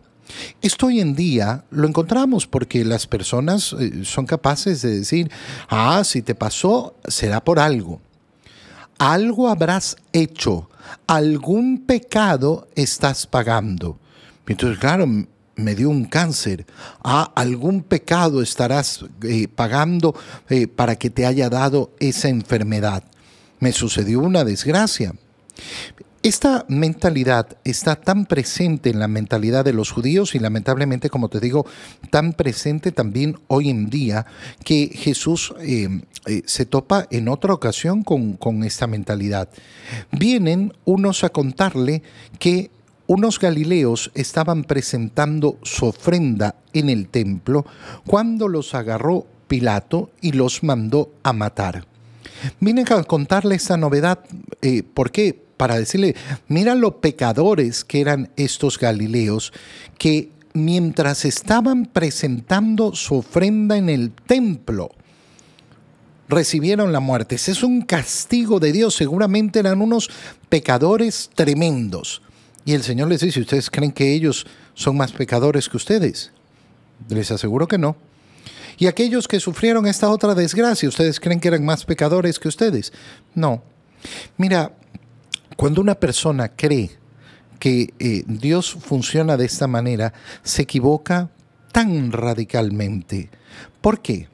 Esto 0.62 0.88
hoy 0.88 1.00
en 1.00 1.16
día 1.16 1.66
lo 1.72 1.88
encontramos 1.88 2.48
porque 2.48 2.86
las 2.86 3.08
personas 3.08 3.76
eh, 3.80 4.02
son 4.04 4.26
capaces 4.26 4.82
de 4.82 5.00
decir, 5.00 5.32
ah, 5.70 6.04
si 6.04 6.22
te 6.22 6.36
pasó, 6.36 6.96
será 7.08 7.44
por 7.44 7.60
algo. 7.60 8.02
Algo 8.98 9.48
habrás 9.48 9.96
hecho, 10.12 10.70
algún 11.08 11.86
pecado 11.86 12.68
estás 12.76 13.26
pagando. 13.26 13.98
Entonces, 14.46 14.80
claro, 14.80 15.06
me 15.60 15.76
dio 15.76 15.90
un 15.90 16.06
cáncer. 16.06 16.66
Ah, 17.04 17.32
algún 17.36 17.84
pecado 17.84 18.42
estarás 18.42 19.06
eh, 19.24 19.48
pagando 19.48 20.16
eh, 20.50 20.68
para 20.68 20.96
que 20.96 21.10
te 21.10 21.26
haya 21.26 21.50
dado 21.50 21.92
esa 22.00 22.30
enfermedad. 22.30 23.04
Me 23.60 23.72
sucedió 23.72 24.20
una 24.22 24.44
desgracia. 24.44 25.14
Esta 26.22 26.66
mentalidad 26.68 27.48
está 27.64 27.96
tan 27.96 28.26
presente 28.26 28.90
en 28.90 29.00
la 29.00 29.08
mentalidad 29.08 29.64
de 29.64 29.72
los 29.72 29.92
judíos 29.92 30.36
y 30.36 30.40
lamentablemente, 30.40 31.10
como 31.10 31.30
te 31.30 31.40
digo, 31.40 31.66
tan 32.12 32.34
presente 32.34 32.92
también 32.92 33.40
hoy 33.48 33.70
en 33.70 33.90
día 33.90 34.26
que 34.66 34.92
Jesús 34.94 35.54
eh, 35.62 36.02
eh, 36.26 36.42
se 36.46 36.66
topa 36.66 37.08
en 37.10 37.30
otra 37.30 37.54
ocasión 37.54 38.04
con, 38.04 38.34
con 38.34 38.66
esta 38.66 38.86
mentalidad. 38.86 39.48
Vienen 40.12 40.74
unos 40.84 41.24
a 41.24 41.30
contarle 41.30 42.04
que 42.38 42.70
unos 43.08 43.40
galileos 43.40 44.12
estaban 44.14 44.66
presentando 44.66 45.58
su 45.64 45.86
ofrenda 45.86 46.56
en 46.74 46.90
el 46.90 47.08
templo 47.08 47.66
cuando 48.06 48.50
los 48.50 48.76
agarró 48.76 49.26
Pilato 49.48 50.12
y 50.20 50.34
los 50.34 50.64
mandó 50.64 51.14
a 51.24 51.32
matar. 51.32 51.88
Vienen 52.60 52.86
a 52.92 53.04
contarle 53.04 53.56
esta 53.56 53.78
novedad. 53.78 54.20
Eh, 54.62 54.84
¿Por 54.84 55.12
qué? 55.12 55.49
Para 55.60 55.78
decirle, 55.78 56.16
mira 56.48 56.74
lo 56.74 57.02
pecadores 57.02 57.84
que 57.84 58.00
eran 58.00 58.32
estos 58.38 58.80
galileos, 58.80 59.52
que 59.98 60.32
mientras 60.54 61.26
estaban 61.26 61.86
presentando 61.86 62.96
su 62.96 63.16
ofrenda 63.16 63.76
en 63.76 63.90
el 63.90 64.12
templo, 64.12 64.90
recibieron 66.30 66.94
la 66.94 67.02
muerte. 67.02 67.36
Ese 67.36 67.52
es 67.52 67.62
un 67.62 67.82
castigo 67.82 68.62
de 68.62 68.72
Dios. 68.72 68.96
Seguramente 68.96 69.60
eran 69.60 69.82
unos 69.82 70.10
pecadores 70.48 71.30
tremendos. 71.36 72.22
Y 72.64 72.74
el 72.74 72.84
Señor 72.84 73.10
les 73.10 73.20
dice, 73.20 73.42
¿ustedes 73.42 73.70
creen 73.70 73.92
que 73.92 74.14
ellos 74.14 74.48
son 74.76 74.96
más 74.96 75.12
pecadores 75.12 75.68
que 75.68 75.76
ustedes? 75.76 76.32
Les 77.10 77.32
aseguro 77.32 77.68
que 77.68 77.78
no. 77.78 77.98
Y 78.78 78.88
aquellos 78.88 79.28
que 79.28 79.42
sufrieron 79.42 79.88
esta 79.88 80.10
otra 80.10 80.36
desgracia, 80.36 80.88
¿ustedes 80.88 81.20
creen 81.20 81.42
que 81.42 81.50
eran 81.50 81.66
más 81.66 81.84
pecadores 81.84 82.40
que 82.40 82.48
ustedes? 82.48 82.94
No. 83.36 83.62
Mira, 84.38 84.72
cuando 85.60 85.82
una 85.82 85.96
persona 85.96 86.48
cree 86.48 86.90
que 87.60 87.94
eh, 88.00 88.24
Dios 88.28 88.78
funciona 88.80 89.36
de 89.36 89.44
esta 89.44 89.68
manera, 89.68 90.14
se 90.42 90.62
equivoca 90.62 91.32
tan 91.74 92.14
radicalmente. 92.14 93.30
¿Por 93.82 94.02
qué? 94.02 94.30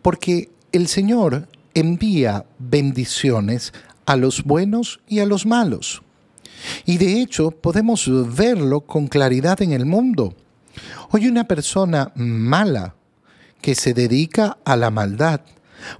Porque 0.00 0.50
el 0.72 0.88
Señor 0.88 1.46
envía 1.74 2.46
bendiciones 2.58 3.74
a 4.06 4.16
los 4.16 4.44
buenos 4.44 5.00
y 5.06 5.18
a 5.18 5.26
los 5.26 5.44
malos. 5.44 6.00
Y 6.86 6.96
de 6.96 7.20
hecho 7.20 7.50
podemos 7.50 8.10
verlo 8.34 8.80
con 8.80 9.08
claridad 9.08 9.60
en 9.60 9.72
el 9.72 9.84
mundo. 9.84 10.34
Hoy 11.10 11.28
una 11.28 11.46
persona 11.46 12.12
mala 12.14 12.94
que 13.60 13.74
se 13.74 13.92
dedica 13.92 14.56
a 14.64 14.76
la 14.76 14.90
maldad 14.90 15.42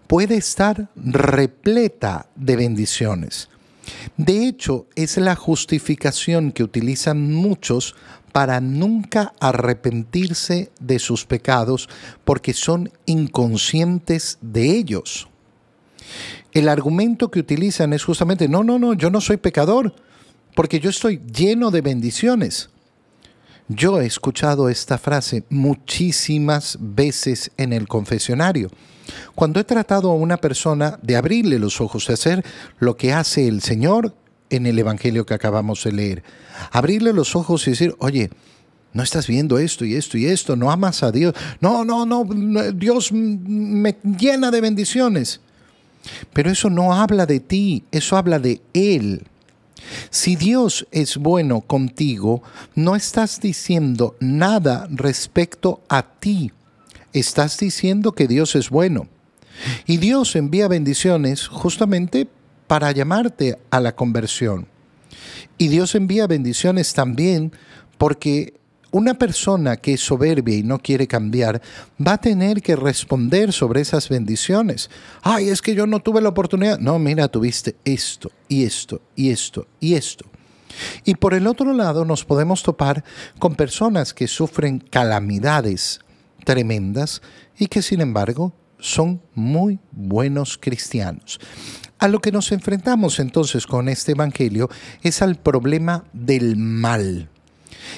puede 0.07 0.37
estar 0.37 0.88
repleta 0.97 2.31
de 2.37 2.57
bendiciones. 2.57 3.50
De 4.17 4.47
hecho, 4.47 4.87
es 4.95 5.17
la 5.17 5.35
justificación 5.35 6.53
que 6.53 6.62
utilizan 6.62 7.33
muchos 7.33 7.95
para 8.33 8.61
nunca 8.61 9.35
arrepentirse 9.41 10.71
de 10.81 10.99
sus 10.99 11.27
pecados 11.27 11.89
porque 12.25 12.55
son 12.55 12.91
inconscientes 13.07 14.39
de 14.41 14.71
ellos. 14.71 15.29
El 16.53 16.69
argumento 16.69 17.31
que 17.31 17.41
utilizan 17.41 17.93
es 17.93 18.05
justamente, 18.05 18.49
no, 18.49 18.65
no, 18.65 18.79
no, 18.79 18.95
yo 18.95 19.11
no 19.11 19.21
soy 19.21 19.37
pecador 19.37 19.95
porque 20.55 20.81
yo 20.81 20.91
estoy 20.91 21.21
lleno 21.33 21.71
de 21.71 21.81
bendiciones. 21.81 22.71
Yo 23.75 24.00
he 24.00 24.07
escuchado 24.07 24.69
esta 24.69 24.99
frase 24.99 25.45
muchísimas 25.49 26.76
veces 26.79 27.50
en 27.57 27.73
el 27.73 27.88
confesionario. 27.88 28.71
Cuando 29.35 29.61
he 29.61 29.64
tratado 29.64 30.11
a 30.11 30.14
una 30.14 30.37
persona 30.37 30.99
de 31.02 31.17
abrirle 31.17 31.59
los 31.59 31.81
ojos, 31.81 32.07
de 32.07 32.14
hacer 32.14 32.45
lo 32.79 32.97
que 32.97 33.12
hace 33.12 33.49
el 33.49 33.62
Señor 33.62 34.14
en 34.50 34.67
el 34.67 34.79
Evangelio 34.79 35.25
que 35.25 35.35
acabamos 35.35 35.85
de 35.85 35.93
leer, 35.93 36.23
abrirle 36.71 37.14
los 37.14 37.35
ojos 37.35 37.67
y 37.67 37.71
decir, 37.71 37.95
oye, 37.99 38.31
no 38.93 39.02
estás 39.02 39.26
viendo 39.26 39.59
esto 39.59 39.87
y 39.87 39.95
esto 39.95 40.19
y 40.19 40.26
esto, 40.26 40.55
no 40.55 40.71
amas 40.71 41.02
a 41.02 41.11
Dios, 41.11 41.35
no, 41.61 41.85
no, 41.85 42.05
no, 42.05 42.25
Dios 42.75 43.11
me 43.12 43.97
llena 44.02 44.50
de 44.50 44.61
bendiciones. 44.61 45.41
Pero 46.33 46.50
eso 46.50 46.69
no 46.69 46.93
habla 46.93 47.25
de 47.25 47.41
ti, 47.41 47.85
eso 47.91 48.17
habla 48.17 48.38
de 48.38 48.61
Él. 48.75 49.23
Si 50.11 50.37
Dios 50.37 50.87
es 50.91 51.17
bueno 51.17 51.61
contigo, 51.61 52.43
no 52.75 52.97
estás 52.97 53.41
diciendo 53.41 54.17
nada 54.21 54.89
respecto 54.91 55.83
a 55.89 56.03
ti 56.03 56.53
estás 57.12 57.59
diciendo 57.59 58.12
que 58.12 58.27
Dios 58.27 58.57
es 58.57 58.71
bueno. 58.71 59.09
Y 59.87 59.99
Dios 59.99 60.35
envía 60.35 60.69
bendiciones 60.69 61.47
justamente 61.47 62.29
para 62.67 62.91
llamarte 62.93 63.59
a 63.71 63.81
la 63.81 63.95
conversión. 63.95 64.67
Y 65.59 65.69
Dios 65.69 65.95
envía 65.95 66.27
bendiciones 66.27 66.95
también 66.95 67.53
porque 67.99 68.55
una 68.93 69.15
persona 69.15 69.77
que 69.79 69.95
es 69.95 70.01
soberbia 70.01 70.57
y 70.57 70.63
no 70.63 70.79
quiere 70.79 71.09
cambiar 71.09 71.61
va 72.01 72.13
a 72.13 72.21
tener 72.21 72.63
que 72.63 72.77
responder 72.77 73.53
sobre 73.53 73.81
esas 73.81 74.09
bendiciones. 74.09 74.91
Ay, 75.23 75.49
es 75.49 75.61
que 75.61 75.75
yo 75.75 75.87
no 75.87 76.01
tuve 76.01 76.21
la 76.21 76.29
oportunidad. 76.29 76.79
No, 76.79 76.99
mira, 76.99 77.27
tuviste 77.29 77.75
esto 77.85 78.31
y 78.49 78.65
esto 78.65 79.01
y 79.17 79.31
esto 79.31 79.67
y 79.81 79.95
esto. 79.95 80.27
Y 81.05 81.15
por 81.17 81.35
el 81.35 81.47
otro 81.47 81.73
lado 81.73 82.05
nos 82.05 82.25
podemos 82.25 82.63
topar 82.63 83.03
con 83.39 83.55
personas 83.55 84.15
que 84.15 84.29
sufren 84.29 84.79
calamidades 84.79 86.01
tremendas 86.45 87.23
y 87.59 87.67
que 87.67 87.83
sin 87.83 88.01
embargo 88.01 88.55
son 88.79 89.23
muy 89.35 89.79
buenos 89.93 90.59
cristianos. 90.59 91.41
A 91.99 92.09
lo 92.09 92.21
que 92.21 92.33
nos 92.33 92.53
enfrentamos 92.53 93.21
entonces 93.21 93.67
con 93.67 93.89
este 93.89 94.13
Evangelio 94.13 94.69
es 95.03 95.23
al 95.23 95.37
problema 95.37 96.05
del 96.13 96.57
mal 96.57 97.31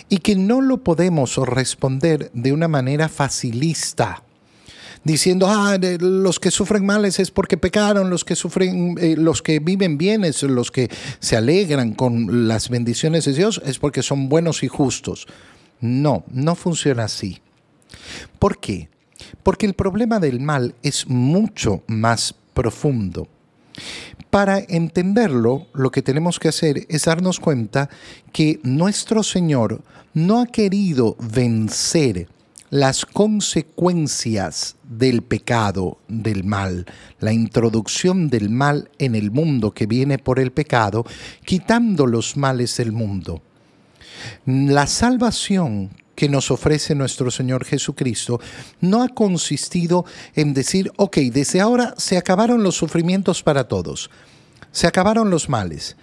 y 0.09 0.19
que 0.19 0.37
no 0.37 0.61
lo 0.61 0.79
podemos 0.83 1.37
responder 1.37 2.31
de 2.33 2.53
una 2.53 2.69
manera 2.69 3.09
facilista 3.09 4.23
diciendo, 5.05 5.47
ah, 5.49 5.79
los 6.01 6.41
que 6.41 6.51
sufren 6.51 6.85
males 6.85 7.21
es 7.21 7.31
porque 7.31 7.57
pecaron, 7.57 8.11
los 8.11 8.25
que 8.25 8.35
sufren, 8.35 8.97
eh, 8.99 9.15
los 9.17 9.43
que 9.43 9.61
viven 9.61 9.99
bienes, 9.99 10.43
los 10.43 10.71
que 10.71 10.91
se 11.21 11.37
alegran 11.37 11.93
con 11.93 12.49
las 12.49 12.71
bendiciones 12.71 13.27
de 13.27 13.35
Dios 13.35 13.61
es 13.65 13.79
porque 13.79 14.03
son 14.03 14.29
buenos 14.29 14.63
y 14.63 14.69
justos. 14.69 15.27
No, 15.81 16.25
no 16.31 16.55
funciona 16.55 17.05
así. 17.05 17.41
¿Por 18.39 18.59
qué? 18.59 18.89
Porque 19.43 19.67
el 19.67 19.75
problema 19.75 20.19
del 20.19 20.41
mal 20.41 20.75
es 20.83 21.07
mucho 21.07 21.83
más 21.87 22.35
profundo. 22.55 23.29
Para 24.35 24.59
entenderlo, 24.59 25.69
lo 25.75 25.93
que 25.93 26.03
tenemos 26.03 26.41
que 26.41 26.49
hacer 26.49 26.87
es 26.89 27.05
darnos 27.05 27.39
cuenta 27.39 27.89
que 28.33 28.59
nuestro 28.65 29.23
Señor 29.23 29.85
no 30.13 30.41
ha 30.41 30.47
querido 30.47 31.15
vencer 31.21 32.27
las 32.69 33.07
consecuencias 33.07 34.75
del 34.83 35.23
pecado, 35.23 35.99
del 36.09 36.43
mal, 36.43 36.85
la 37.21 37.33
introducción 37.33 38.29
del 38.29 38.51
mal 38.51 38.91
en 38.99 39.15
el 39.15 39.31
mundo 39.31 39.71
que 39.71 39.87
viene 39.87 40.19
por 40.19 40.41
el 40.41 40.51
pecado, 40.51 41.07
quitando 41.45 42.05
los 42.09 42.37
males 42.37 42.77
del 42.77 42.91
mundo. 42.91 43.41
La 44.47 44.89
salvación 44.89 45.91
que 46.15 46.29
nos 46.29 46.51
ofrece 46.51 46.95
nuestro 46.95 47.31
Señor 47.31 47.65
Jesucristo 47.65 48.41
no 48.81 49.03
ha 49.03 49.09
consistido 49.09 50.05
en 50.35 50.55
decir, 50.55 50.93
ok, 50.97 51.17
desde 51.33 51.61
ahora 51.61 51.95
se 51.97 52.17
acabaron 52.17 52.63
los 52.63 52.77
sufrimientos 52.77 53.43
para 53.43 53.69
todos, 53.69 54.11
se 54.73 54.87
acabaron 54.87 55.31
los 55.31 55.49
males. 55.49 55.97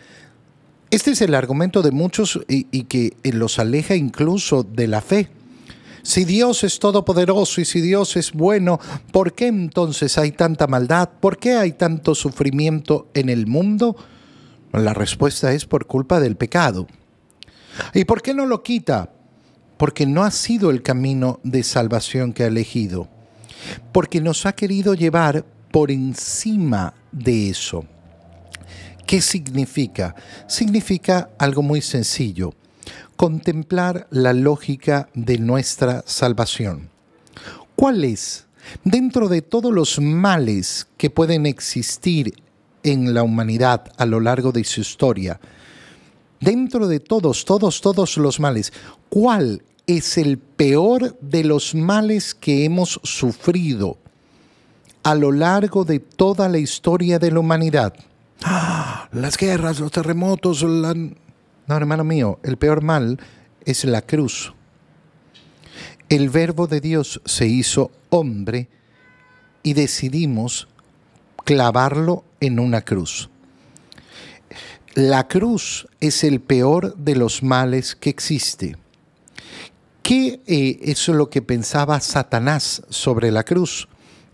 Este 0.90 1.12
es 1.12 1.22
el 1.22 1.36
argumento 1.36 1.82
de 1.82 1.92
muchos 1.92 2.40
y, 2.50 2.68
y 2.72 2.84
que 2.84 3.16
los 3.24 3.60
aleja 3.60 3.96
incluso 3.96 4.64
de 4.64 4.88
la 4.88 5.02
fe. 5.02 5.30
Si 6.04 6.26
Dios 6.26 6.64
es 6.64 6.80
todopoderoso 6.80 7.62
y 7.62 7.66
si 7.66 7.80
Dios 7.80 8.18
es 8.18 8.34
bueno, 8.34 8.80
¿por 9.12 9.34
qué 9.34 9.48
entonces 9.48 10.18
hay 10.18 10.32
tanta 10.32 10.68
maldad? 10.68 11.10
¿Por 11.20 11.38
qué 11.38 11.54
hay 11.54 11.74
tanto 11.74 12.16
sufrimiento 12.16 13.08
en 13.14 13.30
el 13.30 13.46
mundo? 13.46 13.96
La 14.74 14.94
respuesta 14.94 15.54
es 15.54 15.66
por 15.66 15.86
culpa 15.86 16.20
del 16.20 16.38
pecado. 16.38 16.88
¿Y 17.94 18.06
por 18.06 18.22
qué 18.22 18.34
no 18.34 18.46
lo 18.46 18.64
quita? 18.64 19.12
Porque 19.82 20.06
no 20.06 20.24
ha 20.24 20.30
sido 20.30 20.70
el 20.70 20.84
camino 20.84 21.40
de 21.42 21.64
salvación 21.64 22.34
que 22.34 22.44
ha 22.44 22.48
elegido. 22.48 23.08
Porque 23.92 24.22
nos 24.22 24.46
ha 24.46 24.54
querido 24.54 24.94
llevar 24.94 25.44
por 25.72 25.90
encima 25.90 26.94
de 27.12 27.50
eso. 27.50 27.84
¿Qué 29.08 29.22
significa? 29.22 30.14
Significa 30.48 31.32
algo 31.40 31.64
muy 31.64 31.82
sencillo 31.82 32.54
contemplar 33.16 34.06
la 34.12 34.34
lógica 34.34 35.10
de 35.16 35.40
nuestra 35.40 36.04
salvación. 36.06 36.90
¿Cuál 37.76 38.04
es? 38.04 38.46
Dentro 38.84 39.30
de 39.30 39.42
todos 39.42 39.74
los 39.74 40.00
males 40.00 40.86
que 40.96 41.10
pueden 41.10 41.48
existir 41.48 42.36
en 42.84 43.16
la 43.16 43.24
humanidad 43.24 43.92
a 43.98 44.06
lo 44.06 44.20
largo 44.20 44.52
de 44.52 44.64
su 44.64 44.82
historia, 44.82 45.40
dentro 46.40 46.88
de 46.88 47.00
todos, 47.00 47.46
todos, 47.46 47.82
todos 47.82 48.18
los 48.18 48.40
males, 48.40 48.72
¿cuál 49.10 49.64
es 49.88 50.18
el 50.18 50.38
peor 50.38 51.18
de 51.22 51.44
los 51.44 51.76
males 51.76 52.34
que 52.34 52.66
hemos 52.66 53.00
sufrido 53.04 53.98
a 55.04 55.16
lo 55.16 55.32
largo 55.32 55.84
de 55.84 56.00
toda 56.00 56.50
la 56.50 56.60
historia 56.60 57.20
de 57.20 57.32
la 57.32 57.40
humanidad? 57.40 57.94
¡Ah! 58.44 59.10
Las 59.12 59.38
guerras, 59.38 59.80
los 59.82 59.92
terremotos, 59.92 60.64
la... 60.64 60.94
No, 60.94 61.76
hermano 61.76 62.06
mío, 62.06 62.40
el 62.44 62.56
peor 62.56 62.82
mal 62.82 63.20
es 63.66 63.84
la 63.84 64.02
cruz. 64.02 64.54
El 66.08 66.30
verbo 66.30 66.68
de 66.68 66.80
Dios 66.80 67.22
se 67.26 67.48
hizo 67.48 67.92
hombre 68.10 68.70
y 69.64 69.74
decidimos 69.74 70.70
clavarlo 71.44 72.24
en 72.40 72.60
una 72.60 72.82
cruz. 72.82 73.30
La 74.94 75.28
cruz 75.28 75.88
es 76.00 76.24
el 76.24 76.42
peor 76.42 76.96
de 76.98 77.16
los 77.16 77.44
males 77.44 77.96
que 77.96 78.10
existe. 78.10 78.76
¿Qué 80.02 80.42
eh, 80.48 80.80
es 80.82 81.08
lo 81.08 81.30
que 81.30 81.42
pensaba 81.42 82.00
Satanás 82.00 82.84
sobre 82.90 83.32
la 83.32 83.44
cruz? 83.44 83.88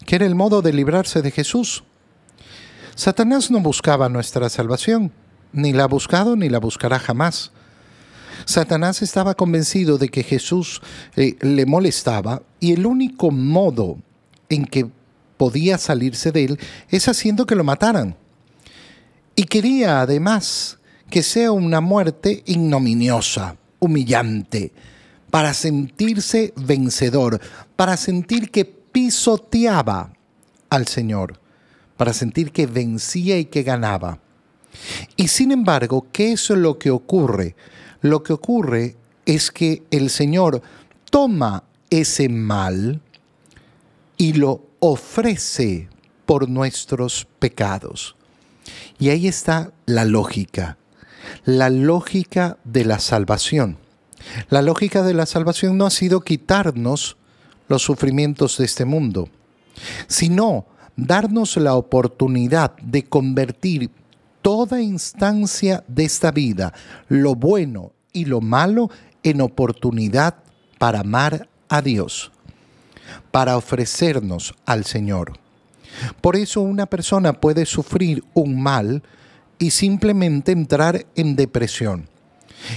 ¿Qué 0.05 0.15
era 0.15 0.25
el 0.25 0.35
modo 0.35 0.61
de 0.61 0.73
librarse 0.73 1.21
de 1.21 1.31
Jesús? 1.31 1.83
Satanás 2.95 3.51
no 3.51 3.59
buscaba 3.59 4.09
nuestra 4.09 4.49
salvación 4.49 5.11
ni 5.51 5.73
la 5.73 5.83
ha 5.83 5.87
buscado 5.87 6.35
ni 6.35 6.49
la 6.49 6.59
buscará 6.59 6.99
jamás. 6.99 7.51
Satanás 8.45 9.01
estaba 9.01 9.33
convencido 9.33 9.97
de 9.97 10.09
que 10.09 10.23
Jesús 10.23 10.81
eh, 11.15 11.35
le 11.41 11.65
molestaba 11.65 12.43
y 12.59 12.73
el 12.73 12.85
único 12.85 13.31
modo 13.31 13.97
en 14.49 14.65
que 14.65 14.87
podía 15.37 15.77
salirse 15.77 16.31
de 16.31 16.45
él 16.45 16.59
es 16.89 17.07
haciendo 17.07 17.45
que 17.45 17.55
lo 17.55 17.63
mataran. 17.63 18.15
Y 19.35 19.43
quería 19.43 20.01
además 20.01 20.79
que 21.09 21.23
sea 21.23 21.51
una 21.51 21.81
muerte 21.81 22.43
ignominiosa, 22.45 23.57
humillante, 23.79 24.71
para 25.37 25.53
sentirse 25.53 26.51
vencedor, 26.55 27.39
para 27.75 27.95
sentir 27.95 28.49
que 28.49 28.65
pisoteaba 28.65 30.11
al 30.71 30.87
Señor, 30.87 31.39
para 31.95 32.11
sentir 32.11 32.51
que 32.51 32.65
vencía 32.65 33.37
y 33.37 33.45
que 33.45 33.61
ganaba. 33.61 34.17
Y 35.15 35.27
sin 35.27 35.51
embargo, 35.51 36.07
¿qué 36.11 36.31
es 36.31 36.49
lo 36.49 36.79
que 36.79 36.89
ocurre? 36.89 37.55
Lo 38.01 38.23
que 38.23 38.33
ocurre 38.33 38.95
es 39.27 39.51
que 39.51 39.83
el 39.91 40.09
Señor 40.09 40.63
toma 41.11 41.65
ese 41.91 42.29
mal 42.29 42.99
y 44.17 44.33
lo 44.33 44.63
ofrece 44.79 45.87
por 46.25 46.49
nuestros 46.49 47.27
pecados. 47.37 48.15
Y 48.97 49.09
ahí 49.09 49.27
está 49.27 49.71
la 49.85 50.03
lógica, 50.03 50.79
la 51.45 51.69
lógica 51.69 52.57
de 52.63 52.85
la 52.85 52.97
salvación. 52.97 53.77
La 54.49 54.61
lógica 54.61 55.03
de 55.03 55.13
la 55.13 55.25
salvación 55.25 55.77
no 55.77 55.85
ha 55.85 55.89
sido 55.89 56.21
quitarnos 56.21 57.17
los 57.67 57.83
sufrimientos 57.83 58.57
de 58.57 58.65
este 58.65 58.85
mundo, 58.85 59.29
sino 60.07 60.65
darnos 60.95 61.57
la 61.57 61.75
oportunidad 61.75 62.75
de 62.77 63.03
convertir 63.03 63.91
toda 64.41 64.81
instancia 64.81 65.83
de 65.87 66.05
esta 66.05 66.31
vida, 66.31 66.73
lo 67.09 67.35
bueno 67.35 67.91
y 68.13 68.25
lo 68.25 68.41
malo, 68.41 68.89
en 69.23 69.41
oportunidad 69.41 70.35
para 70.77 71.01
amar 71.01 71.49
a 71.67 71.81
Dios, 71.81 72.31
para 73.31 73.57
ofrecernos 73.57 74.53
al 74.65 74.85
Señor. 74.85 75.33
Por 76.21 76.35
eso 76.35 76.61
una 76.61 76.85
persona 76.85 77.33
puede 77.33 77.65
sufrir 77.65 78.23
un 78.33 78.61
mal 78.61 79.03
y 79.59 79.71
simplemente 79.71 80.51
entrar 80.51 81.05
en 81.15 81.35
depresión. 81.35 82.07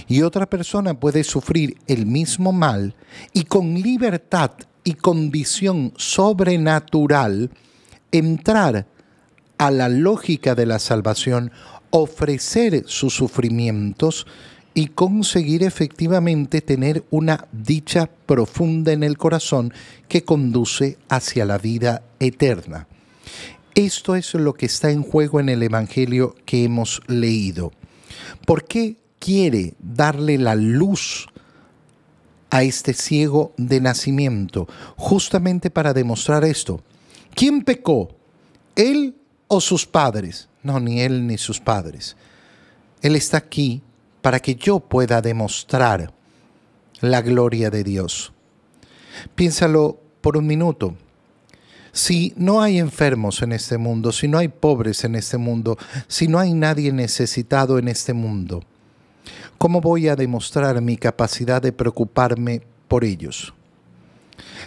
Y 0.08 0.22
otra 0.22 0.48
persona 0.48 0.94
puede 0.94 1.24
sufrir 1.24 1.78
el 1.86 2.06
mismo 2.06 2.52
mal 2.52 2.94
y 3.32 3.44
con 3.44 3.74
libertad 3.74 4.52
y 4.84 4.94
condición 4.94 5.92
sobrenatural 5.96 7.50
entrar 8.12 8.86
a 9.58 9.70
la 9.70 9.88
lógica 9.88 10.54
de 10.54 10.66
la 10.66 10.78
salvación, 10.78 11.52
ofrecer 11.90 12.84
sus 12.86 13.14
sufrimientos 13.14 14.26
y 14.72 14.86
conseguir 14.88 15.64
efectivamente 15.64 16.60
tener 16.60 17.04
una 17.10 17.46
dicha 17.52 18.08
profunda 18.26 18.92
en 18.92 19.02
el 19.02 19.18
corazón 19.18 19.72
que 20.08 20.24
conduce 20.24 20.96
hacia 21.08 21.44
la 21.44 21.58
vida 21.58 22.02
eterna. 22.20 22.86
Esto 23.74 24.16
es 24.16 24.34
lo 24.34 24.54
que 24.54 24.66
está 24.66 24.90
en 24.90 25.02
juego 25.02 25.40
en 25.40 25.48
el 25.48 25.62
Evangelio 25.62 26.34
que 26.44 26.64
hemos 26.64 27.02
leído. 27.06 27.72
¿Por 28.46 28.64
qué 28.64 28.96
quiere 29.20 29.74
darle 29.78 30.36
la 30.38 30.56
luz 30.56 31.28
a 32.50 32.64
este 32.64 32.92
ciego 32.94 33.52
de 33.56 33.80
nacimiento? 33.80 34.66
Justamente 34.96 35.70
para 35.70 35.92
demostrar 35.92 36.44
esto. 36.44 36.82
¿Quién 37.34 37.62
pecó? 37.62 38.08
¿Él 38.74 39.14
o 39.52 39.60
sus 39.60 39.84
padres. 39.84 40.48
No, 40.62 40.78
ni 40.78 41.00
él 41.00 41.26
ni 41.26 41.36
sus 41.36 41.58
padres. 41.58 42.16
Él 43.02 43.16
está 43.16 43.38
aquí 43.38 43.82
para 44.22 44.38
que 44.38 44.54
yo 44.54 44.78
pueda 44.78 45.20
demostrar 45.20 46.12
la 47.00 47.20
gloria 47.20 47.68
de 47.68 47.82
Dios. 47.82 48.32
Piénsalo 49.34 49.98
por 50.20 50.36
un 50.36 50.46
minuto. 50.46 50.94
Si 51.90 52.32
no 52.36 52.62
hay 52.62 52.78
enfermos 52.78 53.42
en 53.42 53.50
este 53.50 53.76
mundo, 53.76 54.12
si 54.12 54.28
no 54.28 54.38
hay 54.38 54.46
pobres 54.46 55.02
en 55.02 55.16
este 55.16 55.36
mundo, 55.36 55.76
si 56.06 56.28
no 56.28 56.38
hay 56.38 56.54
nadie 56.54 56.92
necesitado 56.92 57.80
en 57.80 57.88
este 57.88 58.12
mundo, 58.12 58.62
¿cómo 59.60 59.82
voy 59.82 60.08
a 60.08 60.16
demostrar 60.16 60.80
mi 60.80 60.96
capacidad 60.96 61.60
de 61.60 61.70
preocuparme 61.70 62.62
por 62.88 63.04
ellos? 63.04 63.52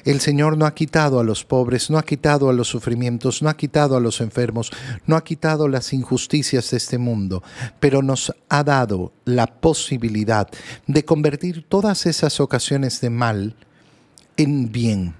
El 0.05 0.21
Señor 0.21 0.55
no 0.55 0.67
ha 0.67 0.75
quitado 0.75 1.19
a 1.19 1.23
los 1.23 1.43
pobres, 1.43 1.89
no 1.89 1.97
ha 1.97 2.03
quitado 2.03 2.47
a 2.47 2.53
los 2.53 2.67
sufrimientos, 2.67 3.41
no 3.41 3.49
ha 3.49 3.57
quitado 3.57 3.97
a 3.97 3.99
los 3.99 4.21
enfermos, 4.21 4.71
no 5.07 5.15
ha 5.15 5.23
quitado 5.23 5.67
las 5.67 5.93
injusticias 5.93 6.69
de 6.69 6.77
este 6.77 6.99
mundo, 6.99 7.41
pero 7.79 8.03
nos 8.03 8.35
ha 8.49 8.63
dado 8.63 9.13
la 9.25 9.47
posibilidad 9.47 10.47
de 10.85 11.03
convertir 11.03 11.65
todas 11.67 12.05
esas 12.05 12.39
ocasiones 12.39 13.01
de 13.01 13.09
mal 13.09 13.55
en 14.37 14.71
bien. 14.71 15.15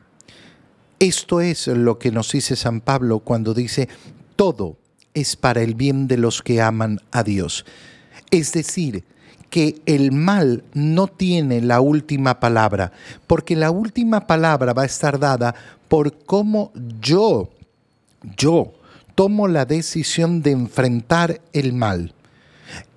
Esto 1.00 1.42
es 1.42 1.66
lo 1.66 1.98
que 1.98 2.12
nos 2.12 2.32
dice 2.32 2.56
San 2.56 2.80
Pablo 2.80 3.22
cuando 3.22 3.56
dice, 3.56 3.90
todo 4.36 4.78
es 5.16 5.36
para 5.36 5.64
el 5.64 5.74
bien 5.74 6.08
de 6.08 6.18
los 6.18 6.44
que 6.44 6.62
aman 6.62 7.00
a 7.12 7.24
Dios. 7.24 7.66
Es 8.30 8.52
decir, 8.52 9.04
que 9.54 9.84
el 9.86 10.12
mal 10.12 10.64
no 10.74 11.06
tiene 11.06 11.62
la 11.62 11.80
última 11.80 12.40
palabra, 12.40 12.92
porque 13.28 13.56
la 13.56 13.70
última 13.70 14.26
palabra 14.26 14.74
va 14.74 14.82
a 14.82 14.88
estar 14.88 15.20
dada 15.20 15.54
por 15.88 16.18
cómo 16.26 16.72
yo, 17.00 17.52
yo, 18.36 18.74
tomo 19.14 19.48
la 19.48 19.66
decisión 19.66 20.42
de 20.42 20.50
enfrentar 20.50 21.40
el 21.54 21.72
mal. 21.74 22.16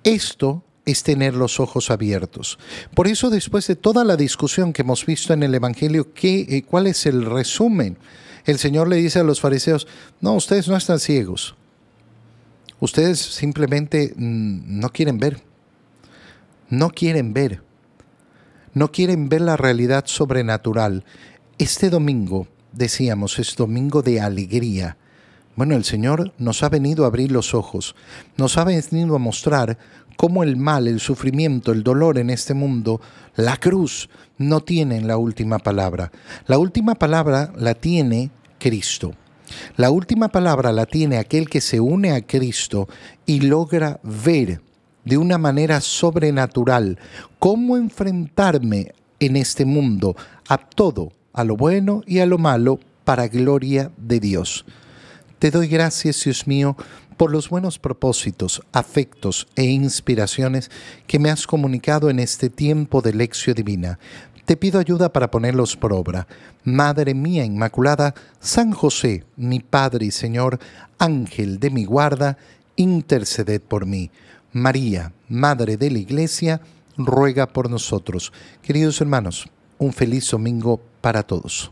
Esto 0.03 0.63
es 0.83 1.03
tener 1.03 1.35
los 1.35 1.59
ojos 1.59 1.91
abiertos. 1.91 2.57
Por 2.95 3.07
eso, 3.07 3.29
después 3.29 3.67
de 3.67 3.75
toda 3.75 4.03
la 4.03 4.15
discusión 4.15 4.73
que 4.73 4.81
hemos 4.81 5.05
visto 5.05 5.33
en 5.33 5.43
el 5.43 5.53
Evangelio, 5.53 6.11
¿qué, 6.11 6.39
eh, 6.39 6.63
¿cuál 6.63 6.87
es 6.87 7.05
el 7.05 7.23
resumen? 7.23 7.99
El 8.45 8.57
Señor 8.57 8.87
le 8.87 8.95
dice 8.95 9.19
a 9.19 9.23
los 9.23 9.41
fariseos, 9.41 9.85
no, 10.21 10.33
ustedes 10.33 10.67
no 10.67 10.75
están 10.75 10.99
ciegos. 10.99 11.53
Ustedes 12.79 13.19
simplemente 13.19 14.11
mm, 14.15 14.79
no 14.79 14.89
quieren 14.89 15.19
ver 15.19 15.45
no 16.69 16.89
quieren 16.89 17.33
ver. 17.33 17.61
no 18.73 18.91
quieren 18.91 19.27
ver 19.27 19.41
la 19.41 19.57
realidad 19.57 20.03
sobrenatural. 20.05 21.03
Este 21.57 21.89
domingo, 21.89 22.47
decíamos, 22.73 23.39
es 23.39 23.55
domingo 23.55 24.03
de 24.03 24.21
alegría. 24.21 24.97
Bueno, 25.55 25.75
el 25.75 25.83
Señor 25.83 26.31
nos 26.37 26.61
ha 26.61 26.69
venido 26.69 27.03
a 27.03 27.07
abrir 27.07 27.31
los 27.31 27.55
ojos, 27.55 27.95
nos 28.37 28.59
ha 28.59 28.63
venido 28.63 29.15
a 29.15 29.19
mostrar 29.19 29.79
cómo 30.15 30.43
el 30.43 30.57
mal, 30.57 30.87
el 30.87 30.99
sufrimiento, 30.99 31.71
el 31.71 31.81
dolor 31.81 32.19
en 32.19 32.29
este 32.29 32.53
mundo, 32.53 33.01
la 33.35 33.57
cruz, 33.57 34.09
no 34.37 34.61
tienen 34.61 35.07
la 35.07 35.17
última 35.17 35.57
palabra. 35.57 36.11
La 36.45 36.59
última 36.59 36.93
palabra 36.93 37.51
la 37.55 37.73
tiene 37.73 38.29
Cristo. 38.59 39.13
La 39.77 39.89
última 39.89 40.27
palabra 40.27 40.71
la 40.71 40.85
tiene 40.85 41.17
aquel 41.17 41.49
que 41.49 41.61
se 41.61 41.79
une 41.79 42.11
a 42.11 42.21
Cristo 42.21 42.87
y 43.25 43.39
logra 43.39 43.99
ver 44.03 44.61
de 45.07 45.17
una 45.17 45.37
manera 45.37 45.79
sobrenatural 45.79 46.99
cómo 47.39 47.77
enfrentarme 47.77 48.93
en 49.19 49.37
este 49.37 49.65
mundo 49.65 50.15
a 50.47 50.57
todo, 50.57 51.13
a 51.33 51.43
lo 51.43 51.55
bueno 51.55 52.03
y 52.05 52.19
a 52.19 52.25
lo 52.25 52.37
malo, 52.37 52.79
para 53.03 53.27
gloria 53.27 53.89
de 53.95 54.19
Dios. 54.19 54.65
Te 55.39 55.49
doy 55.49 55.67
gracias, 55.67 56.23
Dios 56.25 56.45
mío, 56.45 56.75
por 57.15 57.31
los 57.31 57.49
buenos 57.49 57.79
propósitos, 57.79 58.61
afectos 58.73 59.47
e 59.55 59.63
inspiraciones 59.63 60.69
que 61.07 61.19
me 61.19 61.29
has 61.29 61.47
comunicado 61.47 62.09
en 62.09 62.19
este 62.19 62.49
tiempo 62.49 63.01
de 63.01 63.13
lección 63.13 63.55
divina. 63.55 63.99
Te 64.45 64.57
pido 64.57 64.79
ayuda 64.79 65.13
para 65.13 65.31
ponerlos 65.31 65.77
por 65.77 65.93
obra. 65.93 66.27
Madre 66.63 67.13
mía 67.13 67.45
Inmaculada, 67.45 68.13
San 68.39 68.71
José, 68.71 69.23
mi 69.37 69.61
Padre 69.61 70.07
y 70.07 70.11
Señor, 70.11 70.59
Ángel 70.99 71.59
de 71.59 71.69
mi 71.69 71.85
guarda, 71.85 72.37
interceded 72.75 73.61
por 73.61 73.85
mí. 73.85 74.11
María, 74.57 75.13
Madre 75.29 75.77
de 75.77 75.91
la 75.91 75.99
Iglesia, 75.99 76.61
ruega 76.97 77.47
por 77.47 77.69
nosotros. 77.69 78.33
Queridos 78.63 78.99
hermanos, 79.01 79.47
un 79.77 79.93
feliz 79.93 80.29
domingo 80.31 80.81
para 80.99 81.23
todos. 81.23 81.71